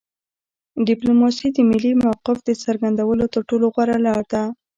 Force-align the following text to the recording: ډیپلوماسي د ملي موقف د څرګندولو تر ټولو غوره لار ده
ډیپلوماسي 0.87 1.47
د 1.53 1.57
ملي 1.69 1.91
موقف 2.03 2.37
د 2.43 2.49
څرګندولو 2.63 3.25
تر 3.33 3.41
ټولو 3.49 3.65
غوره 3.73 3.97
لار 4.05 4.21
ده 4.33 4.43